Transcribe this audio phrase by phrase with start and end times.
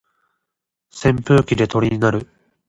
[0.89, 2.27] 扇風機で鳥になる